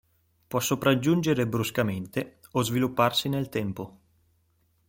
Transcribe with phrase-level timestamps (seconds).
[0.47, 3.99] Può sopraggiungere bruscamente o svilupparsi nel tempo.